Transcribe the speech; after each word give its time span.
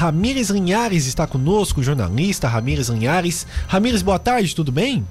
Ramires 0.00 0.48
Linhares 0.48 1.06
está 1.06 1.26
conosco, 1.26 1.82
jornalista 1.82 2.48
Ramires 2.48 2.88
Linhares. 2.88 3.46
Ramires, 3.68 4.00
boa 4.00 4.18
tarde, 4.18 4.54
tudo 4.54 4.72
bem? 4.72 5.06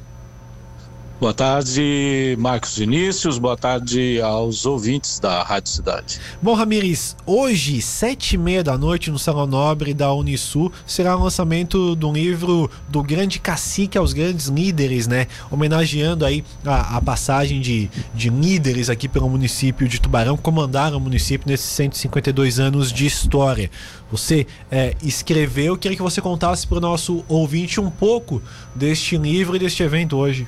Boa 1.20 1.34
tarde, 1.34 2.38
Marcos 2.40 2.78
Vinícius. 2.78 3.38
Boa 3.38 3.58
tarde 3.58 4.21
aos 4.21 4.66
ouvintes 4.66 5.20
da 5.20 5.44
Rádio 5.44 5.70
Cidade. 5.70 6.18
Bom, 6.42 6.54
Ramires, 6.54 7.14
hoje, 7.26 7.82
sete 7.82 8.36
e 8.36 8.38
meia 8.38 8.64
da 8.64 8.78
noite, 8.78 9.12
no 9.12 9.20
Salão 9.20 9.46
Nobre 9.46 9.94
da 9.94 10.13
Unisul, 10.13 10.71
será 10.88 11.18
o 11.18 11.24
lançamento 11.24 11.93
do 11.93 12.10
livro 12.10 12.71
do 12.88 13.04
Grande 13.04 13.38
Cacique 13.38 13.97
aos 13.97 14.14
Grandes 14.14 14.47
Líderes, 14.47 15.07
né? 15.07 15.28
Homenageando 15.52 16.24
aí 16.24 16.42
a, 16.66 16.96
a 16.96 17.02
passagem 17.02 17.60
de, 17.60 17.89
de 18.15 18.29
líderes 18.29 18.89
aqui 18.89 19.10
pelo 19.10 19.28
município 19.28 19.89
de 19.89 20.00
Tubarão, 20.00 20.38
comandaram 20.38 20.96
o 20.96 21.01
município 21.01 21.50
nesses 21.50 21.68
152 21.68 22.61
anos 22.61 22.93
de 22.93 23.06
história. 23.06 23.70
Você 24.10 24.47
é, 24.71 24.96
escreveu, 25.04 25.78
queria 25.78 25.97
que 25.97 26.01
você 26.04 26.21
contasse 26.21 26.65
para 26.65 26.78
o 26.78 26.82
nosso 26.82 27.25
ouvinte 27.28 27.82
um 27.82 27.89
pouco 27.89 28.42
deste 28.74 29.18
livro 29.18 29.57
e 29.57 29.60
deste 29.60 29.83
evento 29.83 30.15
hoje. 30.15 30.47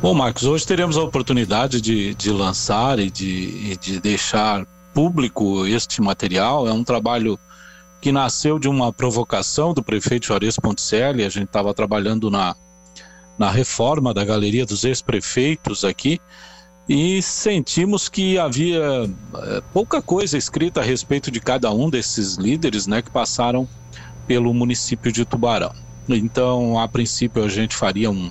Bom, 0.00 0.14
Marcos, 0.14 0.44
hoje 0.44 0.64
teremos 0.64 0.96
a 0.96 1.02
oportunidade 1.02 1.80
de, 1.80 2.14
de 2.14 2.30
lançar 2.30 3.00
e 3.00 3.10
de, 3.10 3.76
de 3.78 3.98
deixar 3.98 4.64
público 4.94 5.66
este 5.66 6.00
material. 6.00 6.68
É 6.68 6.72
um 6.72 6.84
trabalho 6.84 7.36
que 8.00 8.12
nasceu 8.12 8.60
de 8.60 8.68
uma 8.68 8.92
provocação 8.92 9.74
do 9.74 9.82
prefeito 9.82 10.26
Juarez 10.26 10.56
Ponticelli. 10.56 11.24
A 11.24 11.28
gente 11.28 11.46
estava 11.46 11.74
trabalhando 11.74 12.30
na, 12.30 12.54
na 13.36 13.50
reforma 13.50 14.14
da 14.14 14.24
galeria 14.24 14.64
dos 14.64 14.84
ex-prefeitos 14.84 15.84
aqui 15.84 16.20
e 16.88 17.20
sentimos 17.20 18.08
que 18.08 18.38
havia 18.38 18.80
é, 19.34 19.62
pouca 19.72 20.00
coisa 20.00 20.38
escrita 20.38 20.80
a 20.80 20.84
respeito 20.84 21.28
de 21.28 21.40
cada 21.40 21.72
um 21.72 21.90
desses 21.90 22.36
líderes 22.36 22.86
né, 22.86 23.02
que 23.02 23.10
passaram 23.10 23.68
pelo 24.28 24.54
município 24.54 25.10
de 25.10 25.24
Tubarão. 25.24 25.74
Então, 26.08 26.78
a 26.78 26.86
princípio, 26.86 27.44
a 27.44 27.48
gente 27.48 27.74
faria 27.74 28.08
um, 28.10 28.30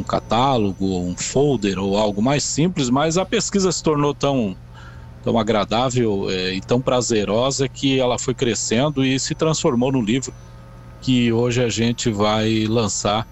um 0.00 0.04
catálogo, 0.04 0.98
um 1.00 1.16
folder 1.16 1.78
ou 1.78 1.96
algo 1.96 2.22
mais 2.22 2.42
simples, 2.42 2.90
mas 2.90 3.16
a 3.16 3.24
pesquisa 3.24 3.70
se 3.70 3.82
tornou 3.82 4.14
tão, 4.14 4.56
tão 5.22 5.38
agradável 5.38 6.28
é, 6.30 6.54
e 6.54 6.60
tão 6.60 6.80
prazerosa 6.80 7.68
que 7.68 8.00
ela 8.00 8.18
foi 8.18 8.34
crescendo 8.34 9.04
e 9.04 9.18
se 9.20 9.34
transformou 9.34 9.92
no 9.92 10.02
livro 10.02 10.32
que 11.00 11.32
hoje 11.32 11.62
a 11.62 11.68
gente 11.68 12.10
vai 12.10 12.66
lançar 12.66 13.26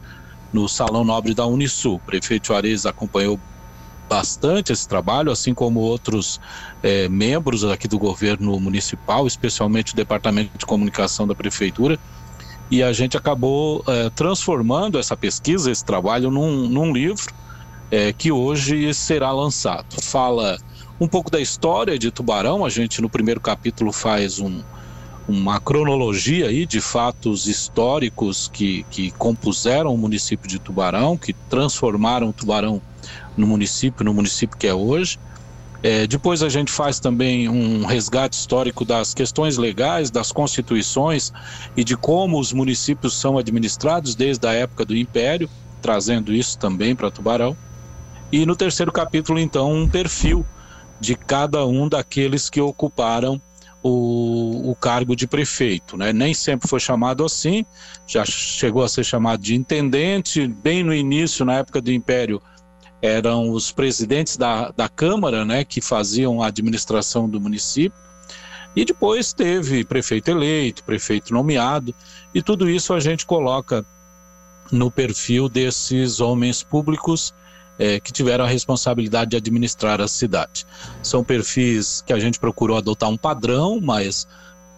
no 0.53 0.69
Salão 0.69 1.05
Nobre 1.05 1.35
da 1.35 1.47
Unisul. 1.47 1.97
O 1.97 2.01
prefeito 2.01 2.49
Juarez 2.49 2.87
acompanhou 2.87 3.39
bastante 4.09 4.73
esse 4.73 4.89
trabalho, 4.89 5.31
assim 5.31 5.53
como 5.53 5.81
outros 5.81 6.41
é, 6.83 7.09
membros 7.11 7.63
aqui 7.65 7.87
do 7.87 7.99
governo 7.99 8.59
municipal, 8.59 9.27
especialmente 9.27 9.93
o 9.93 9.97
Departamento 9.97 10.57
de 10.57 10.65
Comunicação 10.65 11.27
da 11.27 11.35
Prefeitura 11.35 11.99
e 12.71 12.83
a 12.83 12.93
gente 12.93 13.17
acabou 13.17 13.83
é, 13.87 14.11
transformando 14.11 14.99
essa 14.99 15.17
pesquisa, 15.17 15.71
esse 15.71 15.85
trabalho, 15.85 16.31
num, 16.31 16.69
num 16.69 16.93
livro 16.93 17.33
é, 17.91 18.13
que 18.13 18.31
hoje 18.31 18.93
será 18.93 19.33
lançado. 19.33 20.01
Fala 20.03 20.59
um 21.01 21.09
pouco 21.09 21.31
da 21.31 21.41
história 21.41 21.99
de 21.99 22.11
Tubarão, 22.11 22.65
a 22.65 22.69
gente 22.69 23.01
no 23.01 23.09
primeiro 23.09 23.41
capítulo 23.41 23.93
faz 23.93 24.39
um, 24.39 24.63
uma 25.29 25.61
cronologia 25.61 26.49
aí 26.49 26.67
de 26.67 26.81
fatos 26.81 27.47
históricos 27.47 28.49
que, 28.53 28.85
que 28.91 29.11
compuseram 29.13 29.95
o 29.95 29.99
município 29.99 30.49
de 30.49 30.59
Tubarão, 30.59 31.17
que 31.17 31.33
transformaram 31.33 32.33
Tubarão 32.33 32.83
no 33.37 33.47
município, 33.47 34.05
no 34.05 34.13
município 34.13 34.59
que 34.59 34.67
é 34.67 34.75
hoje. 34.75 35.19
É, 35.83 36.07
depois 36.07 36.43
a 36.43 36.49
gente 36.49 36.73
faz 36.73 36.99
também 36.99 37.49
um 37.49 37.87
resgate 37.87 38.37
histórico 38.37 38.85
das 38.85 39.15
questões 39.15 39.57
legais, 39.57 40.11
das 40.11 40.33
constituições 40.33 41.33
e 41.77 41.85
de 41.85 41.97
como 41.97 42.41
os 42.41 42.53
municípios 42.53 43.15
são 43.15 43.39
administrados 43.39 44.15
desde 44.15 44.47
a 44.47 44.53
época 44.53 44.85
do 44.85 44.97
Império, 44.97 45.49
trazendo 45.81 46.33
isso 46.33 46.59
também 46.59 46.97
para 46.97 47.11
Tubarão. 47.11 47.57
E 48.33 48.45
no 48.45 48.57
terceiro 48.57 48.93
capítulo, 48.93 49.39
então, 49.39 49.73
um 49.73 49.89
perfil 49.89 50.45
de 51.01 51.15
cada 51.15 51.65
um 51.65 51.89
daqueles 51.89 52.51
que 52.51 52.61
ocuparam 52.61 53.41
o, 53.83 54.71
o, 54.71 54.75
cargo 54.75 55.15
de 55.15 55.27
prefeito. 55.27 55.97
Né? 55.97 56.13
Nem 56.13 56.35
sempre 56.35 56.69
foi 56.69 56.81
chamado 56.81 57.25
assim, 57.25 57.65
já 58.07 58.25
chegou 58.25 58.83
a 58.83 58.89
ser 58.89 59.05
chamado 59.05 59.41
de 59.41 59.55
intendente, 59.55 60.47
bem 60.49 60.83
no 60.83 60.93
início, 60.93 61.45
na 61.45 61.55
época 61.55 61.81
do 61.81 61.93
Império, 61.93 62.43
eram 63.01 63.51
os 63.51 63.71
presidentes 63.71 64.37
da, 64.37 64.71
da 64.71 64.89
Câmara, 64.89 65.45
né, 65.45 65.65
que 65.65 65.81
faziam 65.81 66.43
a 66.43 66.47
administração 66.49 67.29
do 67.29 67.41
município. 67.41 67.99
E 68.75 68.85
depois 68.85 69.33
teve 69.33 69.85
prefeito 69.85 70.31
eleito, 70.31 70.85
prefeito 70.85 71.33
nomeado, 71.33 71.95
e 72.35 72.43
tudo 72.43 72.69
isso 72.69 72.93
a 72.93 73.01
gente 73.01 73.27
coloca 73.27 73.85
no 74.71 74.91
perfil 74.91 75.49
desses 75.49 76.21
homens 76.21 76.63
públicos 76.63 77.35
é, 77.79 78.01
que 78.01 78.13
tiveram 78.13 78.45
a 78.45 78.49
responsabilidade 78.49 79.31
de 79.31 79.37
administrar 79.37 80.01
a 80.01 80.09
cidade. 80.09 80.67
São 81.03 81.23
perfis 81.23 82.03
que 82.03 82.13
a 82.13 82.19
gente 82.19 82.39
procurou 82.39 82.77
adotar 82.77 83.09
um 83.09 83.17
padrão, 83.17 83.81
mas 83.81 84.27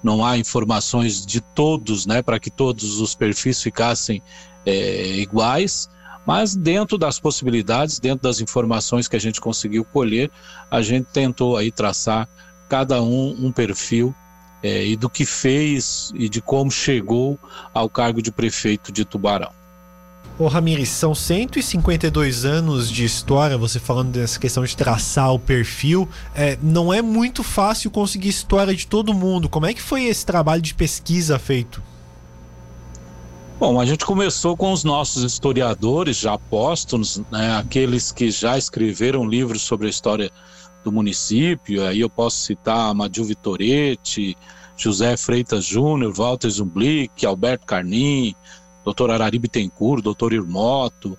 não 0.03 0.25
há 0.25 0.38
informações 0.38 1.25
de 1.25 1.41
todos, 1.41 2.06
né, 2.06 2.22
para 2.22 2.38
que 2.38 2.50
todos 2.50 3.00
os 3.00 3.14
perfis 3.14 3.62
ficassem 3.62 4.22
é, 4.64 5.16
iguais. 5.16 5.88
Mas 6.26 6.54
dentro 6.54 6.98
das 6.98 7.19
possibilidades, 7.19 7.98
dentro 7.98 8.22
das 8.22 8.41
informações 8.41 9.08
que 9.08 9.16
a 9.16 9.20
gente 9.20 9.41
conseguiu 9.41 9.84
colher, 9.84 10.31
a 10.70 10.82
gente 10.82 11.06
tentou 11.12 11.56
aí 11.56 11.72
traçar 11.72 12.28
cada 12.69 13.03
um 13.03 13.36
um 13.47 13.50
perfil 13.50 14.14
é, 14.62 14.86
e 14.86 14.97
do 14.97 15.09
que 15.09 15.25
fez 15.25 16.12
e 16.14 16.28
de 16.28 16.41
como 16.41 16.70
chegou 16.70 17.38
ao 17.72 17.88
cargo 17.88 18.22
de 18.22 18.30
prefeito 18.30 18.92
de 18.92 19.04
Tubarão. 19.04 19.60
Ô 20.38 20.48
Ramires, 20.48 20.88
são 20.88 21.14
152 21.14 22.47
anos 22.47 22.91
de 22.91 23.04
história, 23.04 23.59
você 23.59 23.78
falando 23.78 24.12
dessa 24.12 24.38
questão 24.38 24.64
de 24.64 24.75
traçar 24.75 25.34
o 25.34 25.38
perfil. 25.38 26.09
É, 26.34 26.56
não 26.62 26.92
é 26.92 27.03
muito 27.03 27.42
fácil 27.42 27.91
conseguir 27.91 28.30
história 28.30 28.75
de 28.75 28.86
todo 28.86 29.12
mundo. 29.12 29.50
Como 29.50 29.66
é 29.66 29.75
que 29.75 29.82
foi 29.82 30.04
esse 30.04 30.25
trabalho 30.25 30.62
de 30.62 30.72
pesquisa 30.72 31.38
feito? 31.38 31.82
Bom, 33.60 33.78
a 33.78 33.84
gente 33.84 34.06
começou 34.06 34.56
com 34.56 34.72
os 34.72 34.84
nossos 34.84 35.22
historiadores 35.22 36.16
já 36.16 36.32
apóstolos, 36.32 37.22
né, 37.31 37.59
aqueles 37.59 38.10
que 38.10 38.31
já 38.31 38.56
escreveram 38.56 39.28
livros 39.28 39.60
sobre 39.60 39.87
a 39.87 39.91
história 39.91 40.31
do 40.82 40.91
município. 40.91 41.87
Aí 41.87 42.00
eu 42.00 42.09
posso 42.09 42.38
citar 42.38 42.88
Amadil 42.88 43.22
Vitoretti, 43.22 44.34
José 44.75 45.15
Freitas 45.15 45.62
Júnior, 45.62 46.15
Walter 46.15 46.48
Zumblick, 46.48 47.26
Alberto 47.26 47.66
Carnim, 47.66 48.34
Dr. 48.82 49.10
Arari 49.10 49.38
Bittencourt, 49.38 50.03
Dr. 50.03 50.32
Irmoto, 50.32 51.19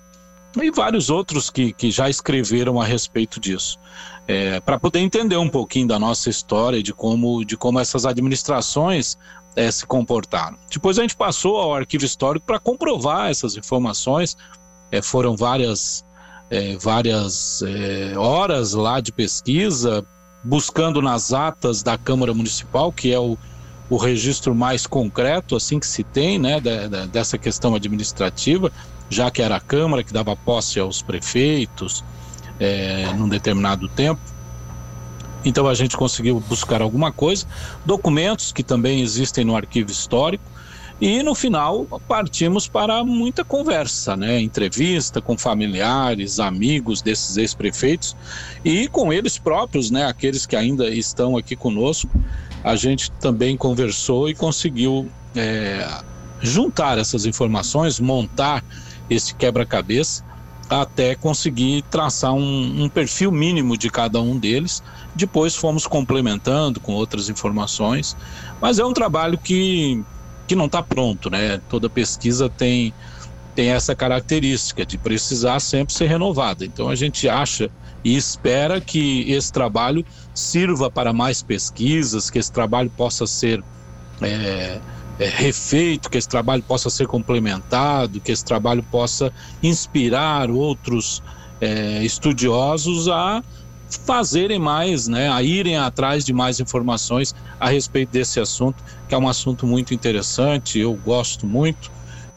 e 0.60 0.70
vários 0.70 1.08
outros 1.08 1.48
que, 1.50 1.72
que 1.72 1.90
já 1.90 2.10
escreveram 2.10 2.80
a 2.80 2.84
respeito 2.84 3.40
disso. 3.40 3.78
É, 4.26 4.60
para 4.60 4.78
poder 4.78 5.00
entender 5.00 5.36
um 5.36 5.48
pouquinho 5.48 5.88
da 5.88 5.98
nossa 5.98 6.28
história, 6.28 6.82
de 6.82 6.92
como, 6.92 7.44
de 7.44 7.56
como 7.56 7.78
essas 7.78 8.04
administrações 8.04 9.16
é, 9.56 9.70
se 9.70 9.86
comportaram. 9.86 10.56
Depois 10.70 10.98
a 10.98 11.02
gente 11.02 11.16
passou 11.16 11.56
ao 11.56 11.74
arquivo 11.74 12.04
histórico 12.04 12.46
para 12.46 12.58
comprovar 12.58 13.30
essas 13.30 13.56
informações. 13.56 14.36
É, 14.90 15.00
foram 15.00 15.36
várias, 15.36 16.04
é, 16.50 16.76
várias 16.76 17.62
é, 17.62 18.16
horas 18.16 18.74
lá 18.74 19.00
de 19.00 19.12
pesquisa, 19.12 20.06
buscando 20.44 21.00
nas 21.00 21.32
atas 21.32 21.82
da 21.82 21.96
Câmara 21.96 22.34
Municipal, 22.34 22.92
que 22.92 23.12
é 23.12 23.18
o, 23.18 23.38
o 23.88 23.96
registro 23.96 24.54
mais 24.54 24.86
concreto 24.86 25.56
assim 25.56 25.78
que 25.78 25.86
se 25.86 26.02
tem 26.02 26.38
né, 26.38 26.60
de, 26.60 26.88
de, 26.88 27.06
dessa 27.08 27.36
questão 27.36 27.74
administrativa, 27.74 28.72
já 29.12 29.30
que 29.30 29.42
era 29.42 29.56
a 29.56 29.60
Câmara 29.60 30.02
que 30.02 30.12
dava 30.12 30.34
posse 30.34 30.80
aos 30.80 31.02
prefeitos 31.02 32.02
é, 32.58 33.12
num 33.14 33.28
determinado 33.28 33.88
tempo. 33.88 34.20
Então 35.44 35.68
a 35.68 35.74
gente 35.74 35.96
conseguiu 35.96 36.40
buscar 36.40 36.80
alguma 36.80 37.12
coisa, 37.12 37.46
documentos 37.84 38.52
que 38.52 38.62
também 38.62 39.00
existem 39.02 39.44
no 39.44 39.56
arquivo 39.56 39.90
histórico, 39.90 40.44
e 41.00 41.20
no 41.20 41.34
final 41.34 41.84
partimos 42.06 42.68
para 42.68 43.02
muita 43.02 43.44
conversa, 43.44 44.16
né? 44.16 44.40
Entrevista 44.40 45.20
com 45.20 45.36
familiares, 45.36 46.38
amigos 46.38 47.02
desses 47.02 47.36
ex-prefeitos 47.36 48.16
e 48.64 48.86
com 48.86 49.12
eles 49.12 49.36
próprios, 49.36 49.90
né? 49.90 50.06
Aqueles 50.06 50.46
que 50.46 50.54
ainda 50.54 50.88
estão 50.88 51.36
aqui 51.36 51.56
conosco. 51.56 52.08
A 52.62 52.76
gente 52.76 53.10
também 53.12 53.56
conversou 53.56 54.28
e 54.28 54.34
conseguiu 54.34 55.10
é, 55.34 55.84
juntar 56.40 56.98
essas 56.98 57.26
informações, 57.26 57.98
montar 57.98 58.64
esse 59.08 59.34
quebra-cabeça 59.34 60.24
até 60.80 61.14
conseguir 61.14 61.82
traçar 61.90 62.32
um, 62.32 62.84
um, 62.84 62.88
perfil 62.88 63.30
mínimo 63.30 63.76
de 63.76 63.90
cada 63.90 64.20
um 64.20 64.38
deles. 64.38 64.82
Depois 65.14 65.54
fomos 65.54 65.86
complementando 65.86 66.80
com 66.80 66.92
outras 66.94 67.28
informações, 67.28 68.16
mas 68.60 68.78
é 68.78 68.84
um 68.84 68.92
trabalho 68.92 69.36
que, 69.36 70.02
que 70.46 70.54
não 70.54 70.66
está 70.66 70.82
pronto, 70.82 71.28
né? 71.28 71.60
Toda 71.68 71.90
pesquisa 71.90 72.48
tem, 72.48 72.94
tem 73.54 73.68
essa 73.68 73.94
característica 73.94 74.86
de 74.86 74.96
precisar 74.96 75.60
sempre 75.60 75.92
ser 75.92 76.06
renovada. 76.06 76.64
Então 76.64 76.88
a 76.88 76.94
gente 76.94 77.28
acha 77.28 77.70
e 78.04 78.16
espera 78.16 78.80
que 78.80 79.30
esse 79.30 79.52
trabalho 79.52 80.04
sirva 80.34 80.90
para 80.90 81.12
mais 81.12 81.42
pesquisas, 81.42 82.30
que 82.30 82.38
esse 82.38 82.50
trabalho 82.50 82.90
possa 82.96 83.26
ser 83.26 83.62
é, 84.22 84.80
é, 85.22 85.28
refeito, 85.28 86.10
que 86.10 86.18
esse 86.18 86.28
trabalho 86.28 86.62
possa 86.62 86.90
ser 86.90 87.06
complementado, 87.06 88.20
que 88.20 88.32
esse 88.32 88.44
trabalho 88.44 88.82
possa 88.82 89.32
inspirar 89.62 90.50
outros 90.50 91.22
é, 91.60 92.02
estudiosos 92.02 93.08
a 93.08 93.42
fazerem 94.04 94.58
mais, 94.58 95.06
né, 95.06 95.30
a 95.30 95.42
irem 95.42 95.76
atrás 95.76 96.24
de 96.24 96.32
mais 96.32 96.58
informações 96.58 97.34
a 97.60 97.68
respeito 97.68 98.10
desse 98.10 98.40
assunto, 98.40 98.82
que 99.08 99.14
é 99.14 99.18
um 99.18 99.28
assunto 99.28 99.66
muito 99.66 99.94
interessante, 99.94 100.78
eu 100.78 100.94
gosto 100.94 101.46
muito. 101.46 101.90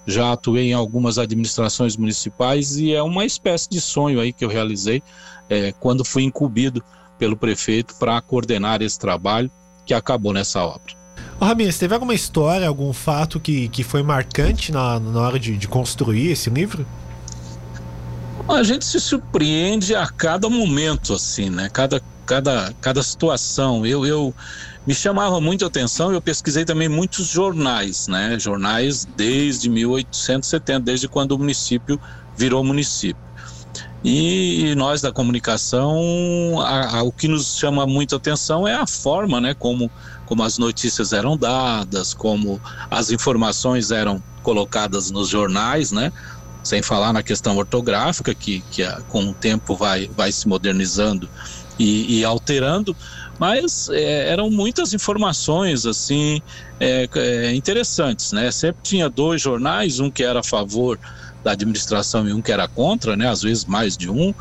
Já 0.05 0.33
atuei 0.33 0.69
em 0.69 0.73
algumas 0.73 1.17
administrações 1.17 1.97
municipais 1.97 2.77
e 2.77 2.93
é 2.93 3.01
uma 3.01 3.25
espécie 3.25 3.67
de 3.67 3.81
sonho 3.81 4.19
aí 4.19 4.31
que 4.31 4.45
eu 4.45 4.49
realizei 4.49 5.01
é, 5.49 5.71
quando 5.79 6.05
fui 6.05 6.23
incumbido 6.23 6.83
pelo 7.17 7.35
prefeito 7.35 7.95
para 7.95 8.21
coordenar 8.21 8.83
esse 8.83 8.99
trabalho 8.99 9.49
que 9.83 9.93
acabou 9.95 10.31
nessa 10.31 10.63
obra. 10.63 11.04
Ô, 11.39 11.45
Ramirez, 11.45 11.77
teve 11.77 11.93
alguma 11.93 12.13
história, 12.13 12.67
algum 12.67 12.93
fato 12.93 13.39
que, 13.39 13.67
que 13.67 13.83
foi 13.83 14.01
marcante 14.01 14.71
na, 14.71 14.99
na 14.99 15.19
hora 15.19 15.39
de, 15.39 15.57
de 15.57 15.67
construir 15.67 16.31
esse 16.31 16.49
livro? 16.49 16.85
A 18.47 18.63
gente 18.63 18.85
se 18.85 18.99
surpreende 18.99 19.95
a 19.95 20.07
cada 20.07 20.49
momento, 20.49 21.13
assim, 21.13 21.49
né? 21.49 21.67
Cada, 21.73 22.01
cada, 22.25 22.73
cada 22.79 23.03
situação. 23.03 23.85
Eu, 23.85 24.05
eu 24.05 24.33
me 24.85 24.93
chamava 24.93 25.41
muito 25.41 25.65
a 25.65 25.67
atenção, 25.67 26.13
eu 26.13 26.21
pesquisei 26.21 26.63
também 26.63 26.87
muitos 26.87 27.27
jornais, 27.27 28.07
né? 28.07 28.37
Jornais 28.39 29.03
desde 29.03 29.67
1870, 29.69 30.79
desde 30.79 31.07
quando 31.07 31.31
o 31.33 31.39
município 31.39 31.99
virou 32.37 32.63
município. 32.63 33.21
E 34.07 34.75
nós 34.75 35.01
da 35.01 35.11
comunicação, 35.11 36.61
a, 36.61 36.99
a, 36.99 37.03
o 37.03 37.11
que 37.11 37.27
nos 37.27 37.57
chama 37.57 37.87
muito 37.87 38.15
atenção 38.15 38.67
é 38.67 38.75
a 38.75 38.85
forma, 38.85 39.41
né? 39.41 39.55
Como, 39.55 39.89
como 40.27 40.43
as 40.43 40.59
notícias 40.59 41.11
eram 41.11 41.35
dadas, 41.35 42.13
como 42.13 42.61
as 42.91 43.09
informações 43.09 43.89
eram 43.89 44.23
colocadas 44.43 45.09
nos 45.09 45.27
jornais, 45.27 45.91
né? 45.91 46.13
Sem 46.63 46.83
falar 46.83 47.13
na 47.13 47.23
questão 47.23 47.57
ortográfica, 47.57 48.35
que, 48.35 48.61
que 48.69 48.85
com 49.07 49.31
o 49.31 49.33
tempo 49.33 49.75
vai, 49.75 50.07
vai 50.15 50.31
se 50.31 50.47
modernizando 50.47 51.27
e, 51.79 52.19
e 52.19 52.23
alterando, 52.23 52.95
mas 53.39 53.89
é, 53.89 54.29
eram 54.29 54.51
muitas 54.51 54.93
informações 54.93 55.83
assim 55.87 56.43
é, 56.79 57.09
é, 57.11 57.55
interessantes, 57.55 58.31
né? 58.31 58.51
Sempre 58.51 58.83
tinha 58.83 59.09
dois 59.09 59.41
jornais, 59.41 59.99
um 59.99 60.11
que 60.11 60.23
era 60.23 60.41
a 60.41 60.43
favor 60.43 60.99
da 61.45 61.51
administração 61.51 62.27
e 62.27 62.33
um 62.33 62.41
que 62.41 62.51
era 62.51 62.67
contra, 62.67 63.15
né? 63.15 63.29
Às 63.29 63.43
vezes 63.43 63.65
mais 63.65 63.95
de 63.95 64.09
um. 64.09 64.33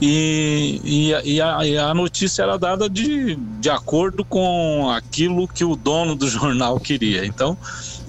E, 0.00 0.80
e, 0.84 1.10
e, 1.24 1.42
a, 1.42 1.66
e, 1.66 1.76
a, 1.76 1.92
notícia 1.92 2.42
era 2.42 2.56
dada 2.56 2.88
de, 2.88 3.34
de 3.34 3.68
acordo 3.68 4.24
com 4.24 4.90
aquilo 4.90 5.48
que 5.48 5.64
o 5.64 5.74
dono 5.74 6.14
do 6.14 6.28
jornal 6.30 6.78
queria. 6.78 7.26
Então, 7.26 7.58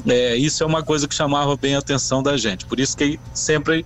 é, 0.05 0.35
isso 0.35 0.63
é 0.63 0.65
uma 0.67 0.83
coisa 0.83 1.07
que 1.07 1.15
chamava 1.15 1.57
bem 1.57 1.75
a 1.75 1.79
atenção 1.79 2.21
da 2.21 2.37
gente. 2.37 2.65
Por 2.65 2.79
isso 2.79 2.95
que 2.95 3.19
sempre 3.33 3.83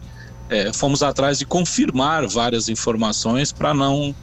é, 0.50 0.74
fomos 0.74 1.02
atrás 1.02 1.40
de 1.40 1.46
confirmar 1.46 2.28
várias 2.28 2.68
informações 2.68 3.54
para 3.54 3.74
não 3.74 4.14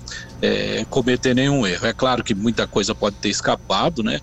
é, 0.42 0.84
cometer 0.90 1.34
nenhum 1.34 1.66
erro. 1.66 1.86
É 1.86 1.92
claro 1.94 2.22
que 2.22 2.34
muita 2.34 2.66
coisa 2.66 2.94
pode 2.94 3.16
ter 3.16 3.30
escapado, 3.30 4.02
né? 4.02 4.20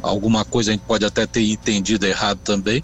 Alguma 0.00 0.44
coisa 0.44 0.70
a 0.70 0.72
gente 0.72 0.84
pode 0.86 1.04
até 1.04 1.26
ter 1.26 1.44
entendido 1.44 2.06
errado 2.06 2.38
também, 2.38 2.82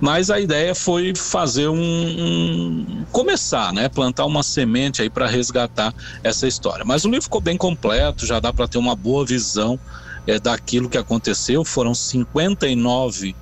mas 0.00 0.30
a 0.30 0.40
ideia 0.40 0.74
foi 0.74 1.14
fazer 1.14 1.68
um, 1.68 1.76
um 1.76 3.04
começar, 3.12 3.72
né, 3.72 3.88
plantar 3.88 4.24
uma 4.24 4.42
semente 4.42 5.02
aí 5.02 5.10
para 5.10 5.26
resgatar 5.26 5.94
essa 6.24 6.48
história. 6.48 6.84
Mas 6.84 7.04
o 7.04 7.08
livro 7.08 7.24
ficou 7.24 7.40
bem 7.40 7.56
completo, 7.56 8.24
já 8.24 8.40
dá 8.40 8.52
para 8.52 8.66
ter 8.66 8.78
uma 8.78 8.96
boa 8.96 9.26
visão 9.26 9.78
é, 10.26 10.38
daquilo 10.38 10.88
que 10.88 10.96
aconteceu. 10.96 11.64
Foram 11.64 11.94
59 11.94 13.36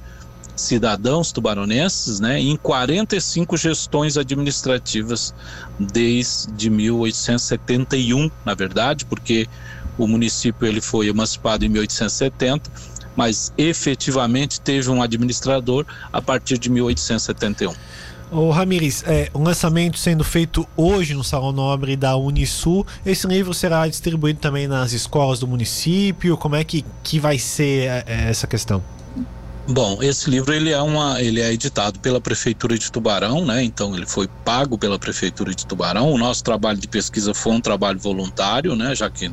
cidadãos 0.56 1.30
tubaronenses, 1.30 2.18
né, 2.18 2.40
em 2.40 2.56
45 2.56 3.56
gestões 3.56 4.16
administrativas 4.16 5.32
desde 5.78 6.68
1871, 6.68 8.28
na 8.44 8.54
verdade, 8.54 9.04
porque 9.04 9.46
o 9.96 10.08
município 10.08 10.66
ele 10.66 10.80
foi 10.80 11.08
emancipado 11.08 11.64
em 11.64 11.68
1870 11.68 12.97
mas 13.18 13.52
efetivamente 13.58 14.60
teve 14.60 14.88
um 14.88 15.02
administrador 15.02 15.84
a 16.12 16.22
partir 16.22 16.56
de 16.56 16.70
1871. 16.70 17.74
Ô 18.30 18.50
Ramires, 18.50 19.02
é, 19.08 19.28
o 19.34 19.42
lançamento 19.42 19.98
sendo 19.98 20.22
feito 20.22 20.64
hoje 20.76 21.14
no 21.14 21.24
Salão 21.24 21.50
Nobre 21.50 21.96
da 21.96 22.16
Unisul, 22.16 22.86
esse 23.04 23.26
livro 23.26 23.52
será 23.52 23.88
distribuído 23.88 24.38
também 24.38 24.68
nas 24.68 24.92
escolas 24.92 25.40
do 25.40 25.48
município? 25.48 26.36
Como 26.36 26.54
é 26.54 26.62
que, 26.62 26.84
que 27.02 27.18
vai 27.18 27.40
ser 27.40 27.88
é, 27.88 28.04
é, 28.06 28.30
essa 28.30 28.46
questão? 28.46 28.84
Bom, 29.66 30.00
esse 30.00 30.30
livro 30.30 30.54
ele 30.54 30.70
é, 30.70 30.80
uma, 30.80 31.20
ele 31.20 31.40
é 31.40 31.52
editado 31.52 31.98
pela 31.98 32.20
Prefeitura 32.20 32.78
de 32.78 32.90
Tubarão, 32.90 33.44
né? 33.44 33.64
Então 33.64 33.96
ele 33.96 34.06
foi 34.06 34.28
pago 34.44 34.78
pela 34.78 34.96
Prefeitura 34.96 35.52
de 35.52 35.66
Tubarão. 35.66 36.10
O 36.12 36.16
nosso 36.16 36.44
trabalho 36.44 36.78
de 36.78 36.86
pesquisa 36.86 37.34
foi 37.34 37.52
um 37.52 37.60
trabalho 37.60 37.98
voluntário, 37.98 38.76
né? 38.76 38.94
Já 38.94 39.10
que 39.10 39.30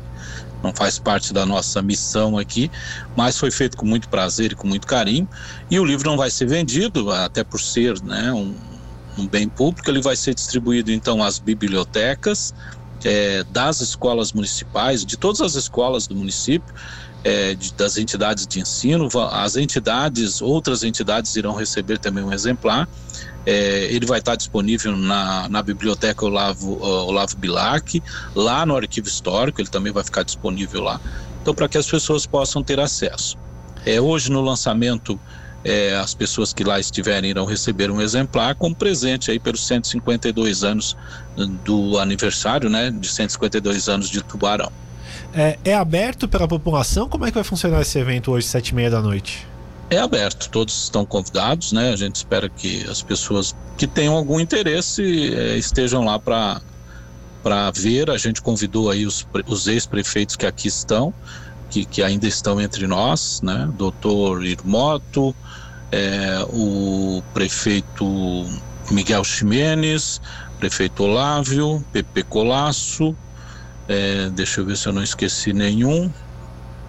não 0.66 0.74
faz 0.74 0.98
parte 0.98 1.32
da 1.32 1.46
nossa 1.46 1.80
missão 1.80 2.36
aqui, 2.36 2.70
mas 3.16 3.38
foi 3.38 3.50
feito 3.50 3.76
com 3.76 3.86
muito 3.86 4.08
prazer 4.08 4.52
e 4.52 4.54
com 4.54 4.66
muito 4.66 4.86
carinho. 4.86 5.28
E 5.70 5.78
o 5.78 5.84
livro 5.84 6.08
não 6.08 6.16
vai 6.16 6.30
ser 6.30 6.46
vendido, 6.46 7.10
até 7.10 7.44
por 7.44 7.60
ser 7.60 8.00
né, 8.02 8.32
um, 8.32 8.54
um 9.16 9.26
bem 9.26 9.48
público, 9.48 9.88
ele 9.88 10.02
vai 10.02 10.16
ser 10.16 10.34
distribuído 10.34 10.90
então 10.90 11.22
às 11.22 11.38
bibliotecas 11.38 12.52
é, 13.04 13.44
das 13.44 13.80
escolas 13.80 14.32
municipais, 14.32 15.04
de 15.04 15.16
todas 15.16 15.40
as 15.40 15.54
escolas 15.54 16.06
do 16.06 16.16
município. 16.16 16.74
É, 17.28 17.54
de, 17.54 17.74
das 17.74 17.96
entidades 17.96 18.46
de 18.46 18.60
ensino, 18.60 19.08
as 19.32 19.56
entidades, 19.56 20.40
outras 20.40 20.84
entidades 20.84 21.34
irão 21.34 21.54
receber 21.54 21.98
também 21.98 22.22
um 22.22 22.32
exemplar 22.32 22.88
é, 23.46 23.84
ele 23.84 24.04
vai 24.04 24.18
estar 24.18 24.34
disponível 24.34 24.96
na, 24.96 25.48
na 25.48 25.62
biblioteca 25.62 26.24
Olavo, 26.24 26.82
Olavo 26.82 27.36
Bilac, 27.36 28.02
lá 28.34 28.66
no 28.66 28.76
arquivo 28.76 29.06
histórico, 29.06 29.60
ele 29.60 29.68
também 29.68 29.92
vai 29.92 30.02
ficar 30.02 30.24
disponível 30.24 30.82
lá. 30.82 31.00
Então, 31.40 31.54
para 31.54 31.68
que 31.68 31.78
as 31.78 31.86
pessoas 31.86 32.26
possam 32.26 32.62
ter 32.62 32.80
acesso. 32.80 33.38
É, 33.86 34.00
hoje, 34.00 34.32
no 34.32 34.40
lançamento, 34.40 35.18
é, 35.62 35.94
as 35.94 36.12
pessoas 36.12 36.52
que 36.52 36.64
lá 36.64 36.80
estiverem 36.80 37.30
irão 37.30 37.44
receber 37.46 37.88
um 37.88 38.00
exemplar 38.00 38.56
como 38.56 38.74
presente 38.74 39.30
aí 39.30 39.38
pelos 39.38 39.64
152 39.64 40.64
anos 40.64 40.96
do 41.64 42.00
aniversário, 42.00 42.68
né, 42.68 42.90
de 42.90 43.08
152 43.08 43.88
anos 43.88 44.10
de 44.10 44.22
Tubarão. 44.22 44.72
É, 45.34 45.58
é 45.64 45.74
aberto 45.74 46.28
para 46.28 46.44
a 46.44 46.48
população? 46.48 47.08
Como 47.08 47.24
é 47.24 47.28
que 47.28 47.34
vai 47.34 47.44
funcionar 47.44 47.80
esse 47.82 47.98
evento 47.98 48.32
hoje, 48.32 48.46
sete 48.46 48.68
e 48.70 48.74
meia 48.74 48.90
da 48.90 49.00
noite? 49.00 49.46
é 49.90 49.98
aberto, 49.98 50.48
todos 50.50 50.84
estão 50.84 51.04
convidados, 51.04 51.72
né? 51.72 51.92
A 51.92 51.96
gente 51.96 52.16
espera 52.16 52.48
que 52.48 52.84
as 52.88 53.02
pessoas 53.02 53.54
que 53.76 53.86
tenham 53.86 54.16
algum 54.16 54.40
interesse 54.40 55.34
é, 55.34 55.56
estejam 55.56 56.04
lá 56.04 56.18
para 56.18 56.60
para 57.42 57.70
ver. 57.70 58.10
A 58.10 58.18
gente 58.18 58.42
convidou 58.42 58.90
aí 58.90 59.06
os, 59.06 59.26
os 59.46 59.68
ex-prefeitos 59.68 60.34
que 60.34 60.46
aqui 60.46 60.66
estão, 60.66 61.14
que, 61.70 61.84
que 61.84 62.02
ainda 62.02 62.26
estão 62.26 62.60
entre 62.60 62.86
nós, 62.88 63.40
né? 63.42 63.68
Doutor 63.78 64.44
Irmoto, 64.44 65.34
é, 65.92 66.44
o 66.48 67.22
prefeito 67.32 68.44
Miguel 68.90 69.22
Ximenes, 69.22 70.20
prefeito 70.58 71.04
Olávio, 71.04 71.84
Pepe 71.92 72.24
Colasso, 72.24 73.16
é, 73.88 74.28
deixa 74.30 74.60
eu 74.60 74.66
ver 74.66 74.76
se 74.76 74.88
eu 74.88 74.92
não 74.92 75.02
esqueci 75.02 75.52
nenhum, 75.52 76.10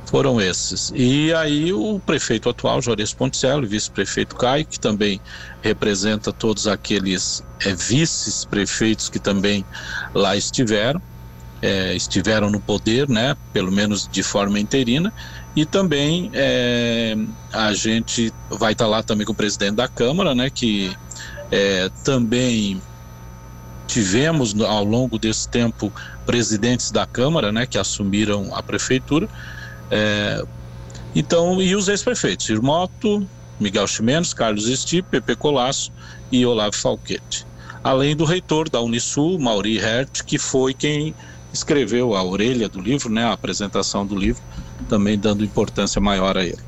foram 0.07 0.39
esses. 0.39 0.91
E 0.95 1.33
aí 1.33 1.71
o 1.73 1.99
prefeito 1.99 2.49
atual, 2.49 2.81
Juarez 2.81 3.13
Ponticello, 3.13 3.67
vice-prefeito 3.67 4.35
Caio, 4.35 4.65
que 4.65 4.79
também 4.79 5.21
representa 5.61 6.31
todos 6.31 6.65
aqueles 6.67 7.43
é, 7.65 7.73
vices-prefeitos 7.73 9.09
que 9.09 9.19
também 9.19 9.65
lá 10.13 10.35
estiveram, 10.35 11.01
é, 11.61 11.95
estiveram 11.95 12.49
no 12.49 12.61
poder, 12.61 13.09
né, 13.09 13.35
pelo 13.51 13.71
menos 13.71 14.07
de 14.07 14.23
forma 14.23 14.59
interina, 14.59 15.13
e 15.55 15.65
também 15.65 16.29
é, 16.33 17.15
a 17.51 17.73
gente 17.73 18.31
vai 18.49 18.73
estar 18.73 18.87
lá 18.87 19.03
também 19.03 19.25
com 19.25 19.33
o 19.33 19.35
presidente 19.35 19.75
da 19.75 19.87
Câmara, 19.87 20.33
né, 20.33 20.49
que 20.49 20.95
é, 21.51 21.89
também 22.03 22.81
tivemos 23.87 24.53
ao 24.61 24.83
longo 24.83 25.17
desse 25.17 25.47
tempo 25.47 25.91
presidentes 26.25 26.91
da 26.91 27.05
Câmara, 27.05 27.51
né, 27.51 27.65
que 27.65 27.77
assumiram 27.77 28.53
a 28.53 28.61
prefeitura, 28.61 29.27
é, 29.89 30.43
então, 31.15 31.59
e 31.61 31.75
os 31.75 31.87
ex-prefeitos, 31.87 32.47
Irmoto, 32.49 33.27
Miguel 33.59 33.87
Ximenes, 33.87 34.33
Carlos 34.33 34.67
Esti, 34.67 35.01
Pepe 35.01 35.35
Colasso 35.35 35.91
e 36.31 36.45
Olavo 36.45 36.75
Falquete. 36.75 37.45
Além 37.83 38.15
do 38.15 38.23
reitor 38.23 38.69
da 38.69 38.81
Unisul, 38.81 39.39
Mauri 39.39 39.79
Hert, 39.79 40.23
que 40.23 40.37
foi 40.37 40.73
quem 40.73 41.15
escreveu 41.51 42.13
a 42.13 42.23
orelha 42.23 42.69
do 42.69 42.79
livro, 42.79 43.09
né, 43.09 43.23
a 43.23 43.31
apresentação 43.31 44.05
do 44.05 44.15
livro, 44.15 44.43
também 44.87 45.17
dando 45.17 45.43
importância 45.43 45.99
maior 45.99 46.37
a 46.37 46.43
ele. 46.43 46.61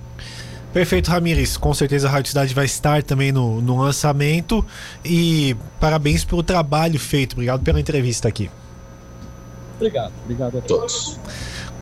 Perfeito, 0.74 1.10
Ramires. 1.10 1.58
Com 1.58 1.74
certeza 1.74 2.08
a 2.08 2.12
Rádio 2.12 2.30
Cidade 2.30 2.54
vai 2.54 2.66
estar 2.66 3.02
também 3.04 3.32
no, 3.32 3.62
no 3.62 3.82
lançamento. 3.82 4.66
E 5.04 5.56
parabéns 5.80 6.24
pelo 6.24 6.44
trabalho 6.44 7.00
feito. 7.00 7.34
Obrigado 7.34 7.62
pela 7.64 7.80
entrevista 7.80 8.28
aqui. 8.28 8.50
Obrigado. 9.78 10.14
Obrigado 10.24 10.58
a 10.58 10.62
todos. 10.62 11.18